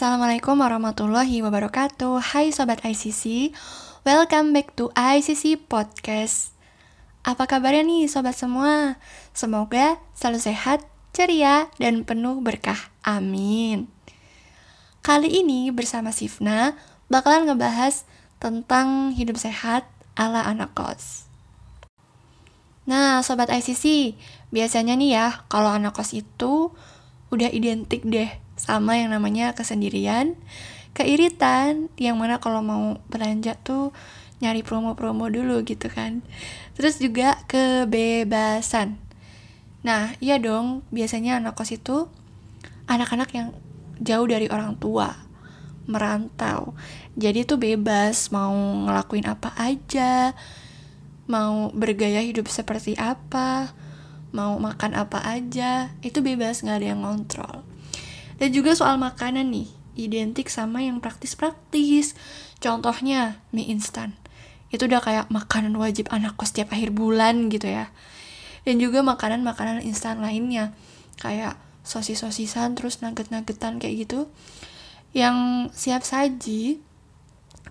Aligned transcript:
Assalamualaikum 0.00 0.56
warahmatullahi 0.56 1.44
wabarakatuh. 1.44 2.32
Hai 2.32 2.56
Sobat 2.56 2.80
ICC 2.80 3.52
Welcome 4.00 4.56
back 4.56 4.72
to 4.72 4.88
ICC 4.96 5.68
Podcast. 5.68 6.56
Apa 7.20 7.44
kabarnya 7.44 7.84
nih 7.84 8.08
Sobat 8.08 8.32
semua? 8.32 8.96
Semoga 9.36 10.00
selalu 10.16 10.40
sehat, 10.40 10.88
ceria, 11.12 11.68
dan 11.76 12.08
penuh 12.08 12.40
berkah. 12.40 12.80
Amin. 13.04 13.92
Kali 15.04 15.44
ini 15.44 15.68
bersama 15.68 16.16
Sifna 16.16 16.80
Bakalan 17.12 17.52
ngebahas 17.52 18.08
tentang 18.40 19.12
hidup 19.12 19.36
sehat 19.36 19.84
ala 20.16 20.48
anak 20.48 20.72
kos. 20.72 21.28
Nah 22.88 23.20
Sobat 23.20 23.52
ICC 23.52 24.16
Biasanya 24.48 24.96
nih 24.96 25.12
ya 25.12 25.44
Kalau 25.52 25.76
anak 25.76 25.92
kos 25.92 26.16
itu 26.16 26.72
udah 27.28 27.52
identik 27.52 28.00
deh 28.08 28.32
sama 28.60 29.00
yang 29.00 29.16
namanya 29.16 29.56
kesendirian, 29.56 30.36
keiritan, 30.92 31.88
yang 31.96 32.20
mana 32.20 32.36
kalau 32.36 32.60
mau 32.60 33.00
belanja 33.08 33.56
tuh 33.56 33.96
nyari 34.44 34.60
promo-promo 34.60 35.32
dulu 35.32 35.64
gitu 35.64 35.88
kan. 35.88 36.20
Terus 36.76 37.00
juga 37.00 37.40
kebebasan. 37.48 39.00
Nah, 39.80 40.12
iya 40.20 40.36
dong, 40.36 40.84
biasanya 40.92 41.40
anak 41.40 41.56
kos 41.56 41.72
itu 41.72 42.04
anak-anak 42.84 43.32
yang 43.32 43.48
jauh 43.96 44.28
dari 44.28 44.48
orang 44.52 44.76
tua, 44.76 45.12
merantau. 45.88 46.76
Jadi 47.16 47.48
tuh 47.48 47.56
bebas 47.56 48.28
mau 48.28 48.52
ngelakuin 48.52 49.24
apa 49.24 49.56
aja, 49.56 50.36
mau 51.30 51.72
bergaya 51.72 52.20
hidup 52.20 52.50
seperti 52.50 52.98
apa, 53.00 53.72
mau 54.36 54.58
makan 54.58 54.98
apa 54.98 55.22
aja, 55.22 55.94
itu 56.04 56.20
bebas 56.20 56.60
nggak 56.60 56.76
ada 56.80 56.86
yang 56.92 57.00
ngontrol. 57.06 57.69
Dan 58.40 58.56
juga 58.56 58.72
soal 58.72 58.96
makanan 58.96 59.52
nih, 59.52 59.68
identik 60.00 60.48
sama 60.48 60.80
yang 60.80 61.04
praktis-praktis. 61.04 62.16
Contohnya 62.56 63.44
mie 63.52 63.68
instan. 63.68 64.16
Itu 64.72 64.88
udah 64.88 65.04
kayak 65.04 65.26
makanan 65.28 65.76
wajib 65.76 66.08
anak 66.08 66.40
kos 66.40 66.56
tiap 66.56 66.72
akhir 66.72 66.96
bulan 66.96 67.52
gitu 67.52 67.68
ya. 67.68 67.92
Dan 68.64 68.80
juga 68.80 69.04
makanan-makanan 69.04 69.84
instan 69.84 70.24
lainnya. 70.24 70.72
Kayak 71.20 71.60
sosis-sosisan, 71.84 72.80
terus 72.80 73.04
nugget-nuggetan 73.04 73.76
kayak 73.76 74.08
gitu. 74.08 74.32
Yang 75.12 75.68
siap 75.76 76.00
saji, 76.00 76.80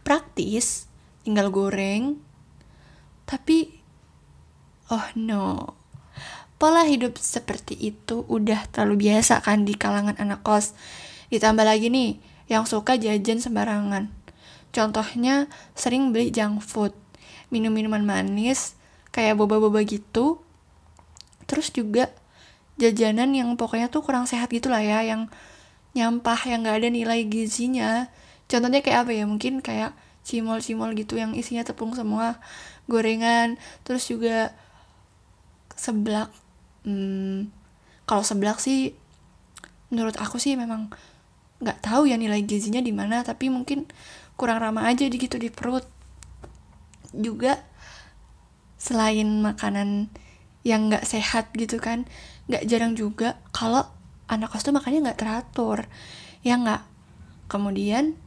praktis, 0.06 0.86
tinggal 1.26 1.50
goreng. 1.50 2.22
Tapi, 3.26 3.74
oh 4.94 5.08
no, 5.18 5.79
Pola 6.60 6.84
hidup 6.84 7.16
seperti 7.16 7.72
itu 7.80 8.28
udah 8.28 8.68
terlalu 8.76 9.08
biasa 9.08 9.40
kan 9.40 9.64
di 9.64 9.80
kalangan 9.80 10.20
anak 10.20 10.44
kos. 10.44 10.76
Ditambah 11.32 11.64
lagi 11.64 11.88
nih, 11.88 12.20
yang 12.52 12.68
suka 12.68 13.00
jajan 13.00 13.40
sembarangan. 13.40 14.12
Contohnya, 14.76 15.48
sering 15.72 16.12
beli 16.12 16.36
junk 16.36 16.60
food, 16.60 16.92
minum-minuman 17.48 18.04
manis, 18.04 18.76
kayak 19.16 19.40
boba-boba 19.40 19.88
gitu. 19.88 20.44
Terus 21.48 21.72
juga 21.72 22.12
jajanan 22.76 23.32
yang 23.32 23.56
pokoknya 23.56 23.88
tuh 23.88 24.04
kurang 24.04 24.28
sehat 24.28 24.52
gitu 24.52 24.68
lah 24.68 24.84
ya, 24.84 25.00
yang 25.00 25.32
nyampah, 25.96 26.44
yang 26.44 26.68
gak 26.68 26.84
ada 26.84 26.92
nilai 26.92 27.24
gizinya. 27.24 28.12
Contohnya 28.52 28.84
kayak 28.84 29.08
apa 29.08 29.12
ya, 29.16 29.24
mungkin 29.24 29.64
kayak 29.64 29.96
cimol-cimol 30.28 30.92
gitu 31.00 31.16
yang 31.16 31.32
isinya 31.40 31.64
tepung 31.64 31.96
semua, 31.96 32.36
gorengan, 32.92 33.56
terus 33.88 34.12
juga 34.12 34.52
seblak 35.80 36.28
hmm, 36.90 37.54
kalau 38.10 38.26
seblak 38.26 38.58
sih 38.58 38.98
menurut 39.94 40.18
aku 40.18 40.42
sih 40.42 40.58
memang 40.58 40.90
nggak 41.62 41.86
tahu 41.86 42.10
ya 42.10 42.18
nilai 42.18 42.42
gizinya 42.42 42.82
di 42.82 42.90
mana 42.90 43.22
tapi 43.22 43.52
mungkin 43.54 43.86
kurang 44.40 44.64
ramah 44.64 44.90
aja 44.90 45.06
di 45.06 45.18
gitu 45.22 45.38
di 45.38 45.54
perut. 45.54 45.86
Juga 47.14 47.62
selain 48.80 49.28
makanan 49.44 50.10
yang 50.66 50.90
nggak 50.90 51.06
sehat 51.06 51.52
gitu 51.54 51.78
kan 51.80 52.08
nggak 52.50 52.66
jarang 52.68 52.96
juga 52.98 53.40
kalau 53.54 53.86
anak 54.26 54.50
kos 54.50 54.66
tuh 54.66 54.74
makannya 54.74 55.06
nggak 55.06 55.20
teratur. 55.22 55.86
Ya 56.42 56.58
nggak? 56.58 56.82
Kemudian 57.46 58.18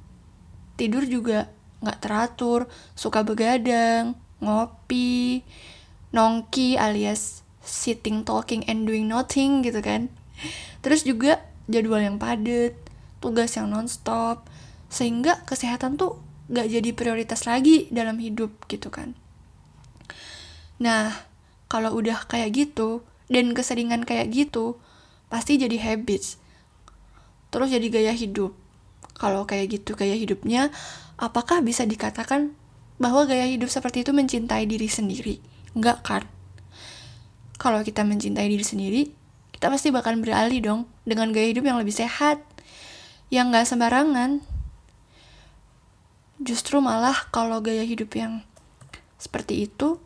tidur 0.79 1.03
juga 1.09 1.51
nggak 1.83 1.99
teratur. 1.99 2.71
Suka 2.95 3.27
begadang 3.27 4.15
ngopi 4.43 5.43
nongki 6.13 6.77
alias 6.77 7.42
sitting, 7.63 8.27
talking, 8.27 8.67
and 8.67 8.85
doing 8.85 9.09
nothing 9.09 9.63
gitu 9.63 9.79
kan. 9.81 10.11
Terus 10.83 11.07
juga 11.07 11.43
jadwal 11.71 12.03
yang 12.03 12.19
padat, 12.19 12.75
tugas 13.23 13.55
yang 13.55 13.71
nonstop, 13.71 14.45
sehingga 14.91 15.47
kesehatan 15.47 15.97
tuh 15.97 16.19
gak 16.51 16.69
jadi 16.69 16.91
prioritas 16.93 17.47
lagi 17.47 17.87
dalam 17.89 18.19
hidup 18.19 18.53
gitu 18.67 18.91
kan. 18.91 19.15
Nah, 20.83 21.15
kalau 21.71 21.95
udah 21.95 22.27
kayak 22.27 22.53
gitu, 22.53 23.07
dan 23.33 23.57
keseringan 23.57 24.05
kayak 24.05 24.35
gitu, 24.35 24.77
pasti 25.33 25.57
jadi 25.57 25.79
habits. 25.81 26.37
Terus 27.49 27.73
jadi 27.73 27.87
gaya 27.89 28.13
hidup. 28.13 28.53
Kalau 29.17 29.47
kayak 29.47 29.81
gitu 29.81 29.97
gaya 29.97 30.19
hidupnya, 30.19 30.69
apakah 31.17 31.65
bisa 31.65 31.87
dikatakan 31.87 32.53
bahwa 33.01 33.25
gaya 33.25 33.49
hidup 33.49 33.71
seperti 33.71 34.05
itu 34.05 34.13
mencintai 34.13 34.69
diri 34.69 34.89
sendiri? 34.91 35.41
Enggak 35.73 36.05
kan? 36.05 36.23
Kalau 37.63 37.87
kita 37.87 38.03
mencintai 38.03 38.51
diri 38.51 38.67
sendiri, 38.67 39.03
kita 39.55 39.71
pasti 39.71 39.95
bakal 39.95 40.19
beralih 40.19 40.59
dong 40.59 40.81
dengan 41.07 41.31
gaya 41.31 41.55
hidup 41.55 41.63
yang 41.63 41.79
lebih 41.79 41.95
sehat, 41.95 42.43
yang 43.31 43.55
gak 43.55 43.71
sembarangan. 43.71 44.43
Justru 46.43 46.83
malah 46.83 47.31
kalau 47.31 47.63
gaya 47.63 47.87
hidup 47.87 48.19
yang 48.19 48.43
seperti 49.15 49.71
itu, 49.71 50.03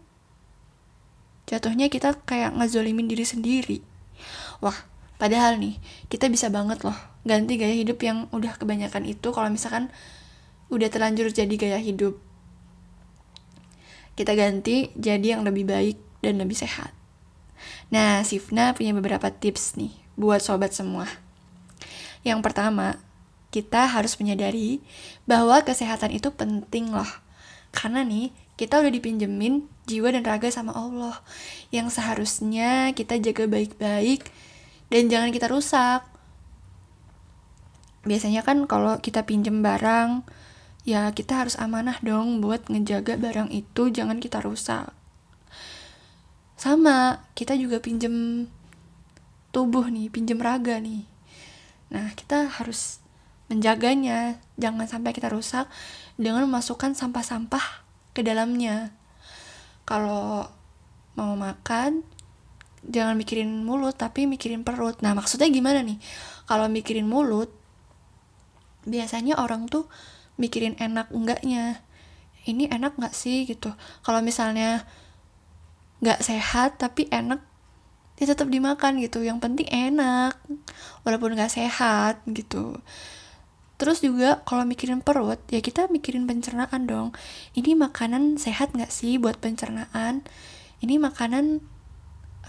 jatuhnya 1.49 1.89
kita 1.89 2.21
kayak 2.29 2.53
ngezolimin 2.53 3.09
diri 3.09 3.25
sendiri. 3.25 3.81
Wah, 4.61 4.77
padahal 5.17 5.57
nih, 5.57 5.81
kita 6.13 6.29
bisa 6.29 6.53
banget 6.53 6.85
loh 6.85 7.17
ganti 7.25 7.57
gaya 7.57 7.73
hidup 7.73 7.99
yang 8.05 8.29
udah 8.31 8.55
kebanyakan 8.55 9.03
itu 9.09 9.35
kalau 9.35 9.49
misalkan 9.49 9.89
udah 10.69 10.93
terlanjur 10.93 11.33
jadi 11.33 11.57
gaya 11.57 11.81
hidup. 11.81 12.21
Kita 14.13 14.37
ganti 14.37 14.93
jadi 14.93 15.41
yang 15.41 15.43
lebih 15.49 15.65
baik 15.65 15.97
dan 16.21 16.37
lebih 16.37 16.61
sehat. 16.61 17.06
Nah, 17.89 18.23
Sifna 18.27 18.75
punya 18.75 18.93
beberapa 18.97 19.31
tips 19.31 19.79
nih 19.79 19.95
buat 20.17 20.41
sobat 20.41 20.73
semua. 20.73 21.07
Yang 22.27 22.41
pertama, 22.43 22.99
kita 23.55 23.87
harus 23.87 24.19
menyadari 24.19 24.83
bahwa 25.25 25.63
kesehatan 25.63 26.13
itu 26.13 26.33
penting 26.35 26.91
loh. 26.91 27.09
Karena 27.71 28.03
nih, 28.03 28.35
kita 28.57 28.81
udah 28.81 28.91
dipinjemin 28.91 29.69
jiwa 29.87 30.11
dan 30.11 30.25
raga 30.27 30.51
sama 30.51 30.75
Allah. 30.75 31.21
Yang 31.71 32.01
seharusnya 32.01 32.91
kita 32.97 33.21
jaga 33.23 33.47
baik-baik 33.47 34.27
dan 34.91 35.07
jangan 35.13 35.31
kita 35.31 35.47
rusak. 35.47 36.03
Biasanya 38.07 38.47
kan 38.47 38.65
kalau 38.71 38.99
kita 39.03 39.27
pinjem 39.27 39.61
barang, 39.63 40.23
ya 40.87 41.11
kita 41.11 41.43
harus 41.43 41.59
amanah 41.59 41.99
dong 42.01 42.39
buat 42.39 42.71
ngejaga 42.71 43.19
barang 43.19 43.51
itu 43.51 43.91
jangan 43.91 44.23
kita 44.23 44.39
rusak 44.39 44.95
sama 46.57 47.29
kita 47.37 47.53
juga 47.55 47.79
pinjem 47.85 48.49
tubuh 49.53 49.89
nih 49.89 50.09
pinjem 50.13 50.41
raga 50.41 50.77
nih. 50.81 51.05
Nah 51.93 52.13
kita 52.17 52.49
harus 52.61 53.01
menjaganya. 53.49 54.41
Jangan 54.59 54.89
sampai 54.89 55.13
kita 55.13 55.31
rusak 55.31 55.69
dengan 56.17 56.49
memasukkan 56.49 56.97
sampah-sampah 56.97 57.85
ke 58.17 58.25
dalamnya. 58.25 58.93
Kalau 59.87 60.49
mau 61.17 61.33
makan 61.39 62.05
jangan 62.87 63.19
mikirin 63.19 63.65
mulut 63.65 63.97
tapi 63.97 64.29
mikirin 64.29 64.65
perut. 64.65 65.01
Nah 65.01 65.15
maksudnya 65.15 65.49
gimana 65.49 65.81
nih? 65.81 66.01
Kalau 66.45 66.67
mikirin 66.69 67.07
mulut 67.07 67.53
biasanya 68.87 69.39
orang 69.41 69.67
tuh 69.67 69.89
mikirin 70.41 70.77
enak 70.77 71.11
enggaknya. 71.13 71.81
Ini 72.47 72.71
enak 72.71 73.01
nggak 73.01 73.15
sih 73.15 73.43
gitu. 73.49 73.75
Kalau 74.07 74.23
misalnya 74.23 74.87
nggak 76.01 76.21
sehat 76.21 76.77
tapi 76.77 77.09
enak 77.09 77.41
dia 78.17 78.33
tetap 78.33 78.49
dimakan 78.49 78.97
gitu. 79.01 79.21
Yang 79.21 79.39
penting 79.45 79.69
enak 79.69 80.37
walaupun 81.05 81.37
nggak 81.37 81.53
sehat 81.53 82.25
gitu. 82.29 82.81
Terus 83.77 84.01
juga 84.01 84.41
kalau 84.49 84.65
mikirin 84.65 85.05
perut 85.05 85.37
ya 85.53 85.61
kita 85.61 85.93
mikirin 85.93 86.25
pencernaan 86.25 86.89
dong. 86.89 87.09
Ini 87.53 87.77
makanan 87.77 88.41
sehat 88.41 88.73
nggak 88.73 88.89
sih 88.89 89.21
buat 89.21 89.37
pencernaan? 89.37 90.25
Ini 90.81 90.97
makanan 90.97 91.61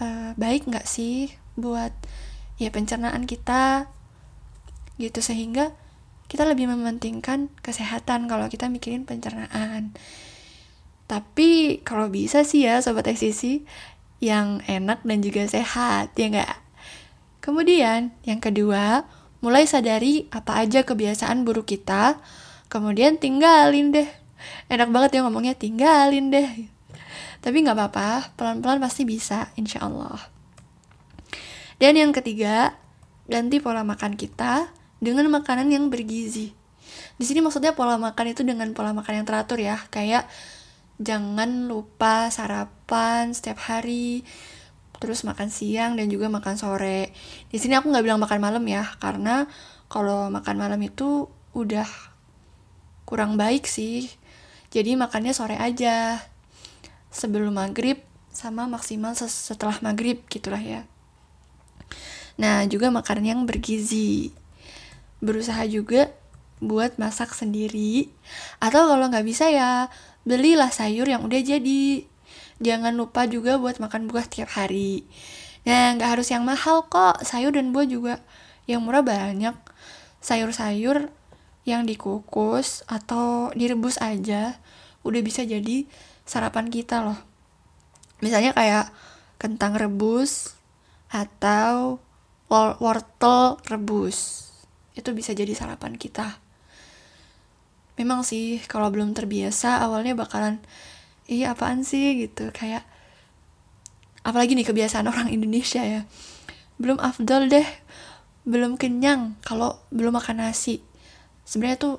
uh, 0.00 0.32
baik 0.40 0.68
nggak 0.68 0.88
sih 0.88 1.36
buat 1.60 1.92
ya 2.56 2.72
pencernaan 2.72 3.28
kita? 3.28 3.92
Gitu 4.96 5.20
sehingga 5.20 5.76
kita 6.32 6.44
lebih 6.48 6.68
mementingkan 6.68 7.52
kesehatan 7.64 8.28
kalau 8.28 8.48
kita 8.52 8.68
mikirin 8.68 9.08
pencernaan 9.08 9.96
tapi 11.08 11.80
kalau 11.88 12.12
bisa 12.12 12.44
sih 12.44 12.68
ya 12.68 12.84
sobat 12.84 13.08
eksisi 13.08 13.64
yang 14.20 14.60
enak 14.68 15.00
dan 15.08 15.24
juga 15.24 15.48
sehat 15.48 16.12
ya 16.20 16.28
enggak. 16.28 16.54
Kemudian 17.40 18.12
yang 18.28 18.44
kedua, 18.44 19.08
mulai 19.40 19.64
sadari 19.64 20.28
apa 20.28 20.60
aja 20.60 20.84
kebiasaan 20.84 21.48
buruk 21.48 21.72
kita, 21.72 22.20
kemudian 22.68 23.16
tinggalin 23.16 23.88
deh. 23.88 24.08
Enak 24.68 24.92
banget 24.92 25.18
ya 25.18 25.20
ngomongnya 25.24 25.56
tinggalin 25.56 26.28
deh. 26.28 26.68
Tapi 27.40 27.56
nggak 27.64 27.72
apa-apa, 27.78 28.36
pelan-pelan 28.36 28.82
pasti 28.82 29.08
bisa, 29.08 29.48
insya 29.56 29.88
Allah. 29.88 30.18
Dan 31.80 31.94
yang 31.96 32.12
ketiga, 32.12 32.76
ganti 33.30 33.62
pola 33.62 33.86
makan 33.86 34.18
kita 34.18 34.68
dengan 35.00 35.30
makanan 35.30 35.70
yang 35.70 35.88
bergizi. 35.88 36.52
Di 37.16 37.24
sini 37.24 37.38
maksudnya 37.38 37.72
pola 37.72 37.96
makan 37.96 38.34
itu 38.34 38.42
dengan 38.42 38.74
pola 38.74 38.90
makan 38.90 39.22
yang 39.22 39.26
teratur 39.26 39.62
ya, 39.62 39.78
kayak 39.94 40.26
jangan 40.98 41.70
lupa 41.70 42.30
sarapan 42.30 43.30
setiap 43.30 43.58
hari, 43.70 44.26
terus 44.98 45.22
makan 45.22 45.48
siang 45.48 45.94
dan 45.94 46.10
juga 46.10 46.26
makan 46.26 46.58
sore. 46.58 47.14
Di 47.50 47.58
sini 47.62 47.78
aku 47.78 47.90
nggak 47.90 48.04
bilang 48.04 48.20
makan 48.22 48.38
malam 48.42 48.64
ya, 48.66 48.84
karena 48.98 49.46
kalau 49.86 50.28
makan 50.28 50.56
malam 50.58 50.80
itu 50.82 51.30
udah 51.54 51.86
kurang 53.06 53.38
baik 53.38 53.64
sih. 53.64 54.10
Jadi 54.68 54.98
makannya 54.98 55.32
sore 55.32 55.56
aja, 55.56 56.20
sebelum 57.08 57.56
maghrib 57.56 58.04
sama 58.28 58.68
maksimal 58.68 59.16
setelah 59.16 59.80
maghrib 59.80 60.22
gitulah 60.28 60.60
ya. 60.60 60.84
Nah, 62.38 62.62
juga 62.70 62.92
makanan 62.94 63.24
yang 63.26 63.40
bergizi. 63.48 64.30
Berusaha 65.18 65.66
juga 65.66 66.14
buat 66.62 66.94
masak 66.94 67.34
sendiri. 67.34 68.14
Atau 68.62 68.86
kalau 68.86 69.10
nggak 69.10 69.26
bisa 69.26 69.50
ya, 69.50 69.90
belilah 70.28 70.68
sayur 70.68 71.08
yang 71.08 71.24
udah 71.24 71.40
jadi. 71.40 72.04
Jangan 72.60 72.92
lupa 72.92 73.24
juga 73.24 73.56
buat 73.56 73.80
makan 73.80 74.12
buah 74.12 74.28
tiap 74.28 74.52
hari. 74.52 75.08
Nah, 75.64 75.96
nggak 75.96 76.20
harus 76.20 76.28
yang 76.28 76.44
mahal 76.44 76.84
kok. 76.92 77.24
Sayur 77.24 77.56
dan 77.56 77.72
buah 77.72 77.88
juga 77.88 78.14
yang 78.68 78.84
murah 78.84 79.00
banyak. 79.00 79.56
Sayur-sayur 80.20 81.08
yang 81.64 81.88
dikukus 81.88 82.84
atau 82.84 83.48
direbus 83.56 83.96
aja 84.04 84.60
udah 85.04 85.20
bisa 85.24 85.48
jadi 85.48 85.88
sarapan 86.28 86.68
kita 86.68 87.00
loh. 87.00 87.16
Misalnya 88.20 88.52
kayak 88.52 88.92
kentang 89.40 89.78
rebus 89.78 90.58
atau 91.08 92.02
wortel 92.52 93.60
rebus 93.68 94.50
itu 94.96 95.14
bisa 95.14 95.30
jadi 95.32 95.52
sarapan 95.54 95.94
kita 95.94 96.40
memang 97.98 98.22
sih 98.22 98.62
kalau 98.70 98.88
belum 98.88 99.12
terbiasa 99.12 99.82
awalnya 99.82 100.14
bakalan 100.14 100.62
iya 101.28 101.52
apaan 101.52 101.82
sih? 101.82 102.24
gitu. 102.24 102.48
Kayak 102.54 102.86
apalagi 104.22 104.54
nih 104.54 104.66
kebiasaan 104.66 105.06
orang 105.12 105.28
Indonesia 105.28 105.82
ya. 105.82 106.06
Belum 106.78 106.96
afdol 107.02 107.50
deh 107.50 107.66
belum 108.48 108.80
kenyang 108.80 109.36
kalau 109.44 109.76
belum 109.92 110.16
makan 110.16 110.40
nasi. 110.40 110.80
Sebenarnya 111.44 111.76
tuh 111.76 111.94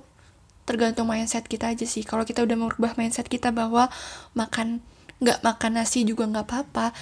tergantung 0.66 1.06
mindset 1.06 1.46
kita 1.46 1.69
aja 1.69 1.86
sih. 1.86 2.01
Kalau 2.07 2.25
kita 2.25 2.42
udah 2.42 2.57
merubah 2.57 2.96
mindset 2.98 3.30
kita 3.30 3.54
bahwa 3.54 3.92
makan 4.34 4.81
nggak 5.19 5.44
makan 5.44 5.72
nasi 5.75 6.07
juga 6.07 6.24
nggak 6.31 6.48
apa-apa 6.48 6.96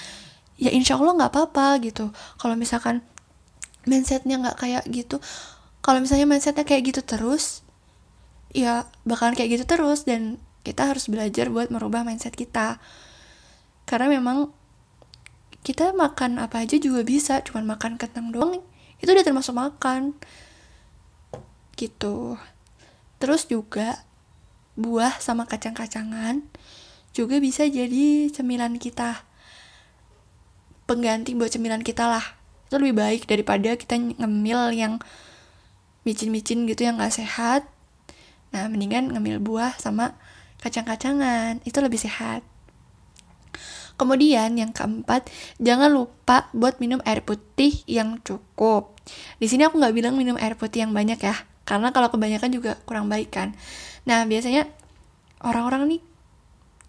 ya 0.57 0.73
insya 0.73 0.97
Allah 0.97 1.13
nggak 1.21 1.31
apa-apa 1.31 1.79
gitu. 1.85 2.09
Kalau 2.41 2.57
misalkan 2.57 3.05
mindsetnya 3.87 4.35
nggak 4.37 4.57
kayak 4.59 4.83
gitu 4.91 5.17
kalau 5.81 6.03
misalnya 6.03 6.27
mindsetnya 6.27 6.67
kayak 6.67 6.91
gitu 6.91 7.01
terus 7.01 7.63
ya 8.55 8.87
bakalan 9.03 9.35
kayak 9.35 9.59
gitu 9.59 9.65
terus 9.67 10.07
dan 10.07 10.39
kita 10.67 10.91
harus 10.91 11.07
belajar 11.07 11.47
buat 11.47 11.71
merubah 11.71 12.03
mindset 12.03 12.35
kita. 12.35 12.83
Karena 13.87 14.11
memang 14.11 14.51
kita 15.63 15.95
makan 15.95 16.43
apa 16.43 16.63
aja 16.63 16.75
juga 16.75 17.07
bisa 17.07 17.39
cuman 17.43 17.75
makan 17.75 17.95
kentang 17.95 18.35
doang 18.35 18.59
itu 18.99 19.07
udah 19.07 19.23
termasuk 19.23 19.55
makan. 19.55 20.11
Gitu. 21.79 22.35
Terus 23.17 23.47
juga 23.47 24.03
buah 24.75 25.17
sama 25.23 25.47
kacang-kacangan 25.47 26.43
juga 27.15 27.39
bisa 27.39 27.63
jadi 27.63 28.27
cemilan 28.27 28.75
kita. 28.75 29.23
Pengganti 30.83 31.31
buat 31.31 31.49
cemilan 31.49 31.79
kita 31.79 32.11
lah. 32.11 32.25
Itu 32.67 32.83
lebih 32.83 32.99
baik 32.99 33.23
daripada 33.23 33.79
kita 33.79 33.95
ngemil 33.95 34.75
yang 34.75 34.93
micin-micin 36.03 36.67
gitu 36.67 36.87
yang 36.87 36.99
gak 36.99 37.15
sehat 37.15 37.67
nah 38.57 38.65
mendingan 38.65 39.13
ngemil 39.13 39.37
buah 39.37 39.77
sama 39.77 40.17
kacang-kacangan 40.65 41.61
itu 41.61 41.77
lebih 41.77 42.01
sehat 42.01 42.41
Kemudian 43.97 44.53
yang 44.53 44.69
keempat, 44.77 45.25
jangan 45.57 45.89
lupa 45.89 46.53
buat 46.53 46.77
minum 46.77 47.01
air 47.01 47.25
putih 47.25 47.81
yang 47.89 48.21
cukup. 48.21 48.93
Di 49.41 49.49
sini 49.49 49.65
aku 49.65 49.81
nggak 49.81 49.89
bilang 49.97 50.13
minum 50.13 50.37
air 50.37 50.53
putih 50.53 50.85
yang 50.85 50.93
banyak 50.93 51.17
ya, 51.17 51.33
karena 51.65 51.89
kalau 51.89 52.13
kebanyakan 52.13 52.53
juga 52.53 52.77
kurang 52.85 53.09
baik 53.09 53.33
kan. 53.33 53.57
Nah 54.05 54.21
biasanya 54.29 54.69
orang-orang 55.41 55.97
nih 55.97 56.01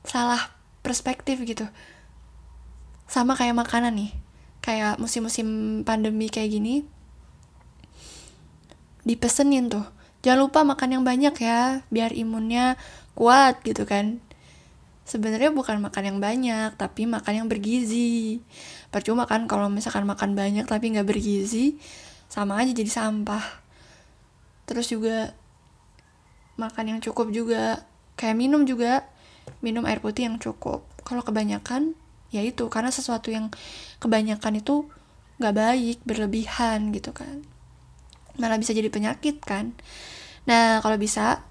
salah 0.04 0.52
perspektif 0.84 1.40
gitu, 1.48 1.64
sama 3.08 3.32
kayak 3.40 3.56
makanan 3.56 3.96
nih 3.96 4.12
kayak 4.60 5.00
musim-musim 5.00 5.80
pandemi 5.80 6.28
kayak 6.28 6.52
gini 6.52 6.84
dipesenin 9.08 9.72
tuh 9.72 9.88
jangan 10.22 10.40
lupa 10.44 10.60
makan 10.66 11.00
yang 11.00 11.04
banyak 11.06 11.34
ya 11.38 11.82
biar 11.88 12.10
imunnya 12.14 12.74
kuat 13.14 13.62
gitu 13.62 13.86
kan. 13.86 14.22
Sebenarnya 15.08 15.48
bukan 15.54 15.80
makan 15.80 16.04
yang 16.04 16.18
banyak 16.20 16.76
tapi 16.76 17.08
makan 17.08 17.44
yang 17.44 17.48
bergizi. 17.48 18.44
Percuma 18.92 19.24
kan 19.24 19.48
kalau 19.48 19.72
misalkan 19.72 20.04
makan 20.04 20.36
banyak 20.36 20.68
tapi 20.68 20.92
nggak 20.92 21.08
bergizi 21.08 21.80
sama 22.28 22.60
aja 22.60 22.76
jadi 22.76 22.90
sampah. 22.92 23.44
Terus 24.68 24.92
juga 24.92 25.32
makan 26.60 26.96
yang 26.96 27.00
cukup 27.00 27.32
juga 27.32 27.86
kayak 28.20 28.36
minum 28.36 28.68
juga 28.68 29.08
minum 29.64 29.88
air 29.88 30.02
putih 30.04 30.28
yang 30.28 30.36
cukup. 30.36 30.84
Kalau 31.08 31.24
kebanyakan 31.24 31.96
ya 32.28 32.44
itu 32.44 32.68
karena 32.68 32.92
sesuatu 32.92 33.32
yang 33.32 33.48
kebanyakan 34.04 34.60
itu 34.60 34.84
nggak 35.38 35.54
baik 35.54 35.98
berlebihan 36.04 36.90
gitu 36.92 37.14
kan 37.14 37.46
malah 38.38 38.56
bisa 38.56 38.72
jadi 38.72 38.88
penyakit 38.88 39.42
kan. 39.42 39.74
Nah 40.46 40.80
kalau 40.80 40.96
bisa 40.96 41.44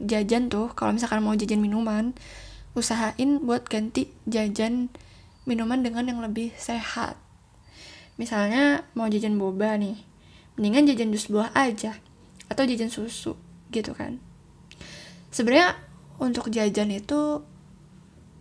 jajan 0.00 0.48
tuh 0.48 0.72
kalau 0.72 0.94
misalkan 0.94 1.20
mau 1.20 1.34
jajan 1.36 1.60
minuman 1.60 2.16
usahain 2.76 3.40
buat 3.40 3.64
ganti 3.66 4.12
jajan 4.28 4.92
minuman 5.48 5.80
dengan 5.80 6.06
yang 6.06 6.20
lebih 6.20 6.52
sehat. 6.56 7.16
Misalnya 8.16 8.86
mau 8.96 9.10
jajan 9.10 9.36
boba 9.36 9.76
nih 9.76 9.96
mendingan 10.56 10.88
jajan 10.88 11.12
jus 11.12 11.28
buah 11.28 11.52
aja 11.52 11.96
atau 12.48 12.64
jajan 12.64 12.88
susu 12.88 13.36
gitu 13.72 13.92
kan. 13.92 14.22
Sebenarnya 15.34 15.76
untuk 16.16 16.48
jajan 16.48 16.88
itu 16.92 17.44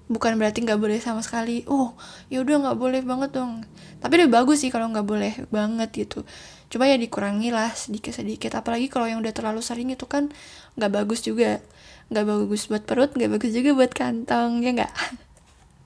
bukan 0.05 0.37
berarti 0.37 0.61
nggak 0.61 0.77
boleh 0.77 1.01
sama 1.01 1.21
sekali. 1.25 1.65
Oh 1.65 1.97
ya 2.29 2.41
udah 2.41 2.69
nggak 2.69 2.77
boleh 2.77 3.01
banget 3.01 3.37
dong. 3.37 3.65
Tapi 4.01 4.13
lebih 4.21 4.33
bagus 4.37 4.61
sih 4.61 4.69
kalau 4.69 4.89
nggak 4.93 5.07
boleh 5.07 5.33
banget 5.49 5.89
gitu. 5.93 6.23
Coba 6.69 6.89
ya 6.89 6.97
dikurangi 6.97 7.49
lah 7.49 7.73
sedikit 7.73 8.13
sedikit 8.13 8.53
apalagi 8.57 8.89
kalau 8.89 9.09
yang 9.09 9.21
udah 9.21 9.33
terlalu 9.33 9.61
sering 9.61 9.89
itu 9.93 10.05
kan 10.05 10.29
nggak 10.77 10.91
bagus 10.93 11.25
juga. 11.25 11.61
Nggak 12.13 12.25
bagus 12.25 12.61
buat 12.69 12.83
perut 12.85 13.11
nggak 13.17 13.31
bagus 13.37 13.51
juga 13.53 13.69
buat 13.73 13.91
kantong 13.93 14.61
ya 14.61 14.71
nggak? 14.77 14.93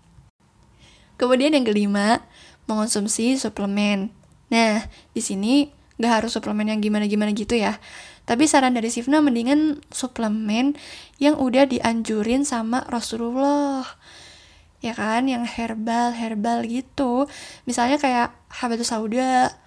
Kemudian 1.19 1.55
yang 1.55 1.67
kelima 1.67 2.23
mengonsumsi 2.67 3.39
suplemen. 3.39 4.11
Nah 4.51 4.83
di 5.15 5.21
sini 5.23 5.71
nggak 5.99 6.23
harus 6.23 6.31
suplemen 6.31 6.71
yang 6.71 6.79
gimana 6.79 7.11
gimana 7.11 7.35
gitu 7.35 7.59
ya 7.59 7.75
tapi 8.29 8.45
saran 8.45 8.77
dari 8.77 8.93
Sifna 8.93 9.25
mendingan 9.25 9.81
suplemen 9.89 10.77
yang 11.17 11.41
udah 11.41 11.65
dianjurin 11.65 12.45
sama 12.45 12.85
Rasulullah. 12.85 13.81
Ya 14.85 14.93
kan, 14.93 15.25
yang 15.25 15.49
herbal-herbal 15.49 16.61
gitu. 16.69 17.25
Misalnya 17.65 17.97
kayak 17.97 18.37
habatus 18.53 18.93
sauda, 18.93 19.57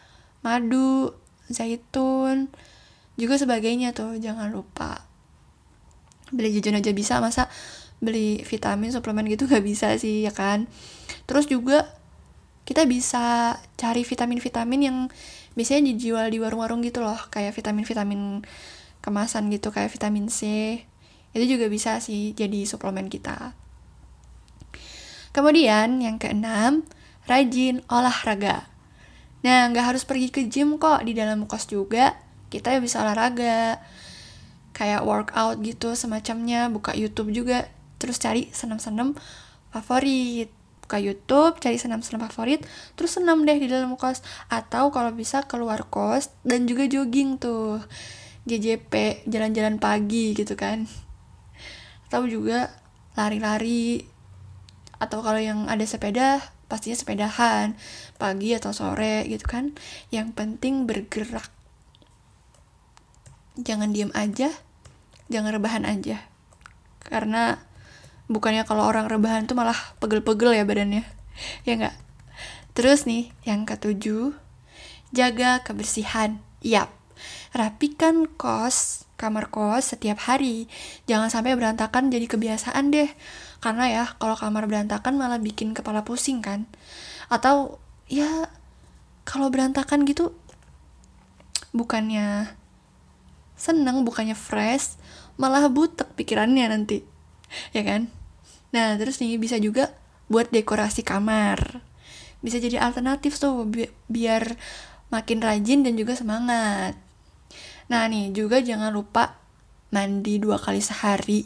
madu, 0.47 1.11
zaitun, 1.51 2.55
juga 3.19 3.35
sebagainya 3.35 3.99
tuh, 3.99 4.15
jangan 4.23 4.55
lupa. 4.55 5.11
Beli 6.31 6.55
jajan 6.55 6.79
aja 6.79 6.95
bisa, 6.95 7.19
masa 7.19 7.51
beli 7.99 8.47
vitamin 8.47 8.95
suplemen 8.95 9.27
gitu 9.27 9.51
gak 9.51 9.67
bisa 9.67 9.99
sih 9.99 10.23
ya 10.23 10.31
kan. 10.31 10.71
Terus 11.27 11.51
juga 11.51 11.91
kita 12.63 12.87
bisa 12.87 13.59
cari 13.75 14.07
vitamin-vitamin 14.07 14.81
yang 14.87 14.99
biasanya 15.53 15.93
dijual 15.93 16.33
di 16.33 16.39
warung-warung 16.41 16.81
gitu 16.81 17.05
loh 17.05 17.19
kayak 17.29 17.53
vitamin-vitamin 17.53 18.45
kemasan 19.03 19.51
gitu 19.51 19.69
kayak 19.75 19.91
vitamin 19.91 20.31
C. 20.31 20.41
Itu 21.33 21.45
juga 21.57 21.67
bisa 21.69 21.99
sih 21.99 22.33
jadi 22.33 22.65
suplemen 22.65 23.09
kita. 23.09 23.57
Kemudian 25.33 25.99
yang 26.01 26.21
keenam 26.21 26.85
rajin 27.25 27.81
olahraga. 27.89 28.69
Nah 29.43 29.67
nggak 29.73 29.97
harus 29.97 30.05
pergi 30.05 30.29
ke 30.29 30.47
gym 30.47 30.77
kok 30.77 31.03
di 31.03 31.17
dalam 31.17 31.49
kos 31.49 31.67
juga 31.67 32.15
kita 32.53 32.77
bisa 32.79 33.01
olahraga. 33.01 33.81
Kayak 34.73 35.05
workout 35.05 35.61
gitu 35.61 35.93
semacamnya 35.93 36.69
buka 36.73 36.97
YouTube 36.97 37.33
juga 37.33 37.69
terus 38.01 38.17
cari 38.17 38.49
senam-senam 38.53 39.13
favorit 39.73 40.49
buka 40.93 41.01
YouTube, 41.01 41.57
cari 41.57 41.81
senam-senam 41.81 42.29
favorit, 42.29 42.69
terus 43.01 43.17
senam 43.17 43.49
deh 43.49 43.57
di 43.57 43.65
dalam 43.65 43.97
kos. 43.97 44.21
Atau 44.53 44.93
kalau 44.93 45.09
bisa 45.17 45.41
keluar 45.49 45.89
kos 45.89 46.29
dan 46.45 46.69
juga 46.69 46.85
jogging 46.85 47.41
tuh. 47.41 47.81
JJP, 48.45 49.25
jalan-jalan 49.25 49.81
pagi 49.81 50.37
gitu 50.37 50.53
kan. 50.53 50.85
Atau 52.13 52.29
juga 52.29 52.69
lari-lari. 53.17 54.05
Atau 55.01 55.25
kalau 55.25 55.41
yang 55.41 55.65
ada 55.73 55.89
sepeda, 55.89 56.45
pastinya 56.69 57.01
sepedahan. 57.01 57.73
Pagi 58.21 58.53
atau 58.53 58.77
sore 58.77 59.25
gitu 59.33 59.49
kan. 59.49 59.73
Yang 60.13 60.37
penting 60.37 60.85
bergerak. 60.85 61.49
Jangan 63.57 63.97
diem 63.97 64.13
aja, 64.13 64.53
jangan 65.33 65.57
rebahan 65.57 65.89
aja. 65.89 66.21
Karena 67.01 67.72
bukannya 68.33 68.65
kalau 68.65 68.89
orang 68.89 69.07
rebahan 69.07 69.45
tuh 69.45 69.55
malah 69.55 69.77
pegel-pegel 70.01 70.57
ya 70.57 70.65
badannya. 70.65 71.05
Ya 71.69 71.77
enggak 71.77 71.97
terus 72.73 73.05
nih 73.05 73.29
yang 73.45 73.69
ketujuh 73.69 74.33
jaga 75.13 75.61
kebersihan. 75.63 76.41
Yap. 76.65 76.89
Rapikan 77.53 78.25
kos 78.27 79.05
kamar 79.21 79.53
kos 79.53 79.95
setiap 79.95 80.19
hari. 80.25 80.67
Jangan 81.05 81.29
sampai 81.29 81.55
berantakan 81.55 82.09
jadi 82.09 82.25
kebiasaan 82.27 82.91
deh. 82.91 83.13
Karena 83.63 83.85
ya 83.93 84.05
kalau 84.17 84.35
kamar 84.35 84.67
berantakan 84.67 85.21
malah 85.21 85.39
bikin 85.39 85.77
kepala 85.77 86.03
pusing 86.03 86.41
kan. 86.41 86.65
Atau 87.29 87.79
ya 88.09 88.49
kalau 89.23 89.53
berantakan 89.53 90.03
gitu 90.09 90.35
bukannya 91.73 92.53
seneng 93.55 94.03
bukannya 94.03 94.35
fresh 94.35 94.99
malah 95.37 95.69
butek 95.69 96.09
pikirannya 96.17 96.73
nanti. 96.73 97.05
Ya 97.77 97.85
kan 97.85 98.09
nah 98.73 98.97
terus 98.97 99.21
nih 99.21 99.37
bisa 99.37 99.61
juga 99.61 99.93
buat 100.33 100.49
dekorasi 100.49 101.05
kamar. 101.05 101.85
Bisa 102.43 102.59
jadi 102.59 102.81
alternatif 102.83 103.39
tuh 103.39 103.69
bi 103.69 103.87
biar 104.09 104.57
makin 105.13 105.45
rajin 105.45 105.85
dan 105.85 105.95
juga 105.95 106.17
semangat. 106.17 106.97
Nah 107.93 108.09
nih 108.09 108.33
juga 108.33 108.59
jangan 108.65 108.91
lupa 108.91 109.37
mandi 109.93 110.41
dua 110.41 110.57
kali 110.57 110.81
sehari. 110.81 111.45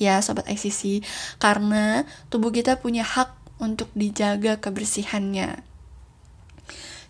Ya 0.00 0.20
sobat 0.20 0.48
ICC 0.48 1.04
karena 1.40 2.08
tubuh 2.32 2.52
kita 2.52 2.80
punya 2.80 3.04
hak 3.04 3.36
untuk 3.60 3.88
dijaga 3.92 4.56
kebersihannya. 4.60 5.60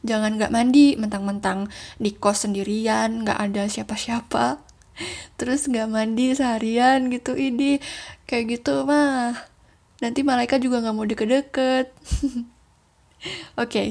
Jangan 0.00 0.40
gak 0.40 0.50
mandi 0.50 0.96
mentang-mentang 0.96 1.68
di 2.00 2.16
kos 2.16 2.48
sendirian 2.48 3.22
gak 3.22 3.36
ada 3.36 3.68
siapa-siapa 3.68 4.69
terus 5.38 5.66
nggak 5.66 5.88
mandi 5.88 6.32
seharian 6.36 7.08
gitu 7.08 7.36
ini 7.36 7.80
kayak 8.28 8.60
gitu 8.60 8.84
mah. 8.84 9.34
Nanti 10.00 10.24
malaikat 10.24 10.64
juga 10.64 10.80
nggak 10.80 10.94
mau 10.96 11.04
deket-deket. 11.04 11.86
Oke 11.92 12.48
okay. 13.56 13.88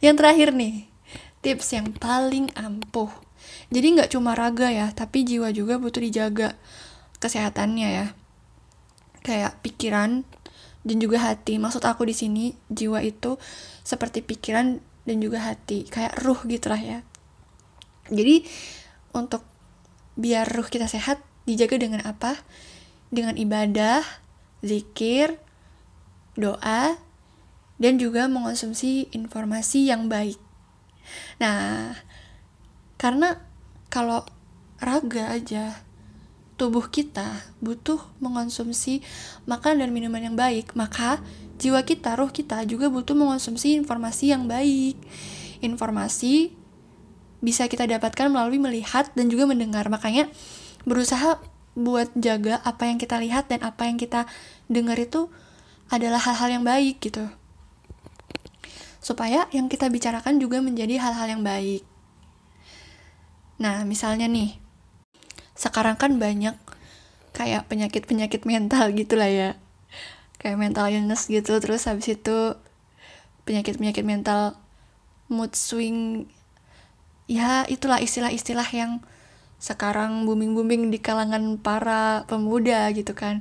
yang 0.00 0.16
terakhir 0.16 0.56
nih. 0.56 0.88
Tips 1.42 1.74
yang 1.76 1.92
paling 1.92 2.48
ampuh. 2.54 3.10
Jadi 3.72 3.98
nggak 3.98 4.10
cuma 4.14 4.32
raga 4.32 4.70
ya 4.70 4.88
tapi 4.92 5.26
jiwa 5.26 5.50
juga 5.50 5.76
butuh 5.76 6.00
dijaga 6.00 6.56
kesehatannya 7.20 7.88
ya. 7.88 8.06
Kayak 9.22 9.60
pikiran 9.60 10.24
dan 10.82 10.96
juga 10.98 11.22
hati. 11.22 11.58
Maksud 11.60 11.82
aku 11.84 12.06
di 12.08 12.14
sini 12.14 12.44
jiwa 12.72 13.02
itu 13.04 13.38
seperti 13.82 14.22
pikiran 14.22 14.80
dan 15.04 15.16
juga 15.18 15.42
hati. 15.42 15.86
Kayak 15.86 16.18
ruh 16.22 16.40
gitulah 16.46 16.78
ya. 16.78 17.04
Jadi 18.10 18.46
untuk 19.14 19.51
biar 20.18 20.48
ruh 20.48 20.68
kita 20.68 20.86
sehat 20.88 21.20
dijaga 21.48 21.78
dengan 21.80 22.02
apa? 22.04 22.38
Dengan 23.12 23.36
ibadah, 23.36 24.00
zikir, 24.64 25.36
doa, 26.38 26.96
dan 27.82 27.98
juga 27.98 28.30
mengonsumsi 28.30 29.10
informasi 29.10 29.90
yang 29.90 30.06
baik. 30.06 30.38
Nah, 31.42 31.98
karena 32.96 33.42
kalau 33.90 34.22
raga 34.78 35.34
aja 35.34 35.82
tubuh 36.54 36.86
kita 36.86 37.42
butuh 37.58 37.98
mengonsumsi 38.22 39.02
makan 39.50 39.82
dan 39.82 39.90
minuman 39.90 40.22
yang 40.22 40.38
baik, 40.38 40.78
maka 40.78 41.18
jiwa 41.58 41.82
kita, 41.82 42.14
ruh 42.14 42.30
kita 42.30 42.62
juga 42.70 42.86
butuh 42.86 43.18
mengonsumsi 43.18 43.74
informasi 43.74 44.30
yang 44.30 44.46
baik. 44.46 44.94
Informasi 45.58 46.61
bisa 47.42 47.66
kita 47.66 47.84
dapatkan 47.90 48.30
melalui 48.30 48.62
melihat 48.62 49.10
dan 49.18 49.26
juga 49.26 49.50
mendengar. 49.50 49.90
Makanya 49.90 50.30
berusaha 50.86 51.42
buat 51.74 52.14
jaga 52.14 52.62
apa 52.62 52.86
yang 52.86 53.02
kita 53.02 53.18
lihat 53.18 53.50
dan 53.50 53.66
apa 53.66 53.90
yang 53.90 53.98
kita 53.98 54.30
dengar 54.70 54.96
itu 54.96 55.28
adalah 55.90 56.22
hal-hal 56.22 56.62
yang 56.62 56.64
baik 56.64 57.02
gitu. 57.02 57.26
Supaya 59.02 59.50
yang 59.50 59.66
kita 59.66 59.90
bicarakan 59.90 60.38
juga 60.38 60.62
menjadi 60.62 61.02
hal-hal 61.02 61.36
yang 61.36 61.42
baik. 61.42 61.82
Nah, 63.58 63.82
misalnya 63.82 64.30
nih, 64.30 64.56
sekarang 65.58 65.98
kan 65.98 66.16
banyak 66.16 66.54
kayak 67.34 67.66
penyakit-penyakit 67.66 68.46
mental 68.46 68.92
gitu 69.00 69.18
lah 69.18 69.28
ya. 69.28 69.50
Kayak 70.38 70.58
mental 70.58 70.86
illness 70.90 71.26
gitu, 71.26 71.58
terus 71.58 71.86
habis 71.86 72.10
itu 72.14 72.54
penyakit-penyakit 73.46 74.06
mental 74.06 74.58
mood 75.30 75.54
swing 75.54 76.30
ya 77.32 77.64
itulah 77.64 77.96
istilah-istilah 77.96 78.68
yang 78.76 79.00
sekarang 79.56 80.28
booming-booming 80.28 80.92
di 80.92 81.00
kalangan 81.00 81.56
para 81.56 82.28
pemuda 82.28 82.92
gitu 82.92 83.16
kan. 83.16 83.40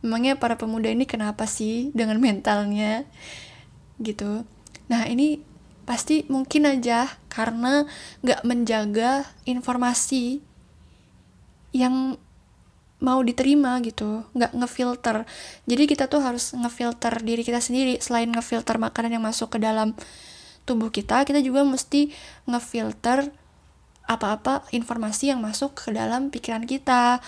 Memangnya 0.00 0.40
para 0.40 0.56
pemuda 0.56 0.88
ini 0.88 1.04
kenapa 1.04 1.44
sih 1.44 1.92
dengan 1.92 2.16
mentalnya 2.16 3.04
gitu? 4.00 4.48
Nah 4.88 5.04
ini 5.04 5.44
pasti 5.84 6.24
mungkin 6.32 6.64
aja 6.64 7.12
karena 7.28 7.84
nggak 8.24 8.40
menjaga 8.48 9.28
informasi 9.44 10.40
yang 11.76 12.16
mau 12.96 13.20
diterima 13.20 13.76
gitu 13.84 14.24
nggak 14.32 14.56
ngefilter. 14.56 15.28
Jadi 15.68 15.82
kita 15.84 16.08
tuh 16.08 16.24
harus 16.24 16.56
ngefilter 16.56 17.20
diri 17.20 17.44
kita 17.44 17.60
sendiri 17.60 18.00
selain 18.00 18.32
ngefilter 18.32 18.80
makanan 18.80 19.20
yang 19.20 19.24
masuk 19.26 19.52
ke 19.52 19.58
dalam 19.60 19.92
tubuh 20.66 20.90
kita 20.90 21.22
kita 21.22 21.38
juga 21.40 21.62
mesti 21.62 22.10
ngefilter 22.50 23.30
apa-apa 24.06 24.66
informasi 24.70 25.34
yang 25.34 25.42
masuk 25.42 25.74
ke 25.74 25.94
dalam 25.94 26.30
pikiran 26.30 26.66
kita. 26.66 27.22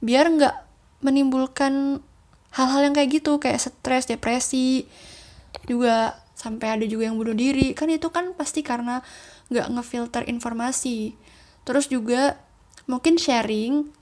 Biar 0.00 0.28
nggak 0.28 0.56
menimbulkan 1.04 2.04
hal-hal 2.52 2.80
yang 2.88 2.94
kayak 2.96 3.20
gitu 3.20 3.36
kayak 3.40 3.60
stres 3.60 4.08
depresi 4.08 4.88
juga 5.68 6.16
sampai 6.36 6.80
ada 6.80 6.84
juga 6.84 7.08
yang 7.08 7.16
bunuh 7.16 7.36
diri. 7.36 7.72
Kan 7.72 7.88
itu 7.92 8.12
kan 8.12 8.36
pasti 8.36 8.60
karena 8.60 9.00
nggak 9.48 9.66
ngefilter 9.72 10.22
informasi. 10.28 11.16
Terus 11.64 11.88
juga 11.88 12.36
mungkin 12.88 13.20
sharing 13.20 13.98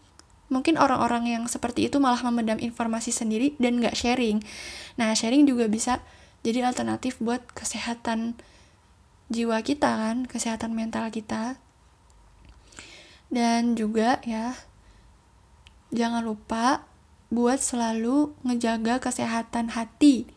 mungkin 0.47 0.79
orang-orang 0.79 1.27
yang 1.27 1.45
seperti 1.51 1.91
itu 1.91 1.99
malah 1.99 2.23
memendam 2.23 2.59
informasi 2.63 3.11
sendiri 3.11 3.59
dan 3.59 3.83
nggak 3.83 3.99
sharing. 3.99 4.43
Nah 4.95 5.11
sharing 5.15 5.43
juga 5.47 5.67
bisa 5.67 5.99
jadi 6.47 6.63
alternatif 6.63 7.19
buat 7.19 7.43
kesehatan 7.51 8.39
jiwa 9.27 9.59
kita 9.63 9.91
kan, 9.91 10.17
kesehatan 10.27 10.73
mental 10.75 11.11
kita. 11.11 11.59
Dan 13.27 13.75
juga 13.75 14.23
ya 14.23 14.55
jangan 15.91 16.23
lupa 16.23 16.87
buat 17.31 17.59
selalu 17.59 18.39
ngejaga 18.47 19.03
kesehatan 19.03 19.75
hati. 19.75 20.31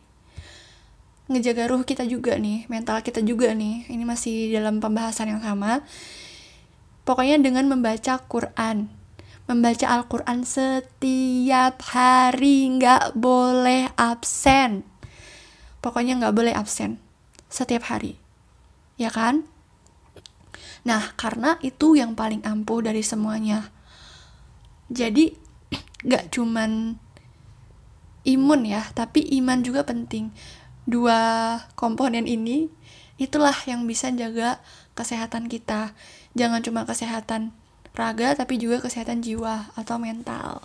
Ngejaga 1.30 1.70
ruh 1.70 1.86
kita 1.86 2.02
juga 2.10 2.34
nih, 2.34 2.66
mental 2.66 3.06
kita 3.06 3.22
juga 3.22 3.54
nih. 3.54 3.86
Ini 3.86 4.02
masih 4.02 4.50
dalam 4.50 4.82
pembahasan 4.82 5.30
yang 5.30 5.42
sama. 5.42 5.86
Pokoknya 7.06 7.38
dengan 7.38 7.70
membaca 7.70 8.18
Quran. 8.26 8.90
Membaca 9.46 9.86
Al-Quran 9.90 10.46
setiap 10.46 11.82
hari 11.90 12.70
nggak 12.70 13.18
boleh 13.18 13.90
absen. 13.98 14.86
Pokoknya 15.82 16.18
nggak 16.22 16.34
boleh 16.34 16.54
absen 16.54 17.02
setiap 17.50 17.90
hari 17.90 18.29
ya 19.00 19.08
kan? 19.08 19.48
Nah, 20.84 21.16
karena 21.16 21.56
itu 21.64 21.96
yang 21.96 22.12
paling 22.12 22.44
ampuh 22.44 22.84
dari 22.84 23.00
semuanya. 23.00 23.72
Jadi, 24.92 25.32
gak 26.10 26.28
cuman 26.36 27.00
imun 28.28 28.60
ya, 28.68 28.84
tapi 28.92 29.24
iman 29.40 29.64
juga 29.64 29.88
penting. 29.88 30.28
Dua 30.84 31.56
komponen 31.80 32.28
ini, 32.28 32.68
itulah 33.16 33.56
yang 33.64 33.88
bisa 33.88 34.12
jaga 34.12 34.60
kesehatan 34.92 35.48
kita. 35.48 35.96
Jangan 36.36 36.60
cuma 36.60 36.84
kesehatan 36.84 37.56
raga, 37.96 38.36
tapi 38.36 38.60
juga 38.60 38.84
kesehatan 38.84 39.24
jiwa 39.24 39.72
atau 39.76 39.96
mental. 39.96 40.60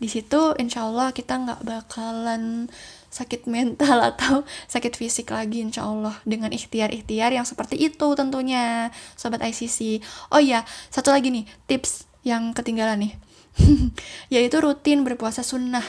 Di 0.00 0.08
situ, 0.08 0.56
insya 0.56 0.88
Allah 0.88 1.12
kita 1.12 1.36
nggak 1.36 1.60
bakalan 1.60 2.72
sakit 3.12 3.44
mental 3.50 4.00
atau 4.14 4.48
sakit 4.70 4.96
fisik 4.96 5.34
lagi 5.34 5.60
insya 5.60 5.84
Allah 5.84 6.16
dengan 6.24 6.48
ikhtiar-ikhtiar 6.48 7.36
yang 7.36 7.44
seperti 7.44 7.76
itu 7.76 8.06
tentunya 8.14 8.94
sobat 9.18 9.42
ICC 9.42 9.98
oh 10.30 10.38
iya 10.38 10.62
satu 10.94 11.10
lagi 11.10 11.34
nih 11.34 11.44
tips 11.68 12.08
yang 12.24 12.56
ketinggalan 12.56 13.10
nih. 13.10 13.12
Yaitu 14.34 14.56
rutin 14.62 15.04
berpuasa 15.04 15.44
sunnah. 15.44 15.84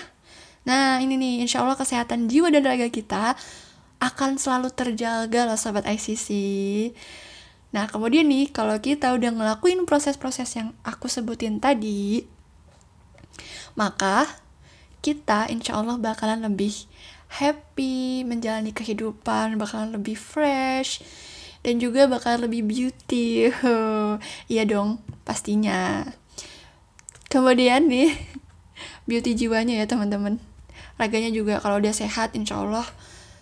Nah 0.67 0.99
ini 0.99 1.15
nih 1.15 1.47
insya 1.47 1.63
Allah 1.63 1.79
kesehatan 1.79 2.27
jiwa 2.27 2.51
dan 2.51 2.67
raga 2.67 2.91
kita 2.91 3.39
akan 4.01 4.41
selalu 4.41 4.73
terjaga 4.73 5.45
loh 5.45 5.55
sobat 5.55 5.85
ICC. 5.85 6.27
Nah, 7.71 7.87
kemudian 7.87 8.27
nih, 8.27 8.51
kalau 8.51 8.75
kita 8.83 9.15
udah 9.15 9.31
ngelakuin 9.31 9.87
proses-proses 9.87 10.49
yang 10.59 10.75
aku 10.83 11.07
sebutin 11.07 11.63
tadi, 11.63 12.27
maka 13.75 14.27
kita 15.01 15.49
insya 15.49 15.81
Allah 15.81 15.97
bakalan 15.97 16.45
lebih 16.45 16.85
happy 17.31 18.27
menjalani 18.27 18.75
kehidupan, 18.75 19.55
bakalan 19.55 19.95
lebih 19.95 20.19
fresh, 20.19 20.99
dan 21.63 21.79
juga 21.79 22.05
bakalan 22.05 22.45
lebih 22.49 22.67
beauty. 22.67 23.49
Iya 24.51 24.67
dong, 24.67 24.99
pastinya. 25.23 26.03
Kemudian 27.31 27.87
nih, 27.87 28.11
beauty 29.09 29.33
jiwanya 29.33 29.79
ya 29.79 29.85
teman-teman. 29.87 30.43
Raganya 30.99 31.31
juga 31.31 31.57
kalau 31.63 31.79
udah 31.79 31.95
sehat, 31.95 32.35
insya 32.35 32.59
Allah 32.61 32.85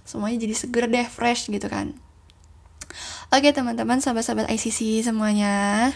semuanya 0.06 0.46
jadi 0.46 0.56
seger 0.56 0.86
deh, 0.88 1.06
fresh 1.10 1.50
gitu 1.50 1.66
kan. 1.68 1.98
Oke 3.30 3.54
teman-teman, 3.54 4.02
sahabat-sahabat 4.02 4.50
ICC 4.50 5.06
semuanya. 5.06 5.94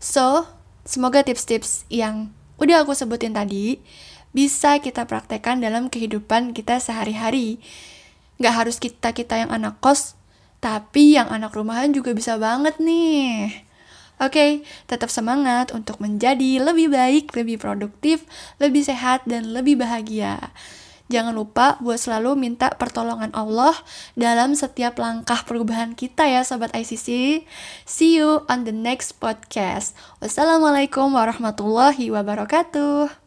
So, 0.00 0.48
semoga 0.84 1.24
tips-tips 1.24 1.84
yang 1.92 2.32
udah 2.56 2.84
aku 2.84 2.92
sebutin 2.96 3.36
tadi 3.36 3.80
bisa 4.36 4.76
kita 4.84 5.08
praktekkan 5.08 5.64
dalam 5.64 5.88
kehidupan 5.88 6.52
kita 6.52 6.76
sehari-hari. 6.76 7.56
Gak 8.36 8.52
harus 8.52 8.76
kita-kita 8.76 9.40
yang 9.40 9.48
anak 9.48 9.80
kos, 9.80 10.12
tapi 10.60 11.16
yang 11.16 11.32
anak 11.32 11.56
rumahan 11.56 11.88
juga 11.96 12.12
bisa 12.12 12.36
banget 12.36 12.76
nih. 12.76 13.64
Oke, 14.16 14.32
okay, 14.32 14.50
tetap 14.88 15.12
semangat 15.12 15.76
untuk 15.76 16.00
menjadi 16.00 16.60
lebih 16.60 16.88
baik, 16.88 17.36
lebih 17.36 17.60
produktif, 17.60 18.24
lebih 18.56 18.80
sehat, 18.80 19.24
dan 19.28 19.52
lebih 19.52 19.76
bahagia. 19.76 20.52
Jangan 21.06 21.34
lupa 21.38 21.78
buat 21.78 22.02
selalu 22.02 22.34
minta 22.34 22.74
pertolongan 22.74 23.30
Allah 23.30 23.78
dalam 24.18 24.58
setiap 24.58 24.98
langkah 24.98 25.46
perubahan 25.46 25.94
kita 25.94 26.26
ya 26.26 26.42
Sobat 26.42 26.74
ICC. 26.74 27.42
See 27.86 28.18
you 28.18 28.42
on 28.50 28.66
the 28.66 28.74
next 28.74 29.22
podcast. 29.22 29.94
Wassalamualaikum 30.18 31.14
warahmatullahi 31.14 32.10
wabarakatuh. 32.10 33.26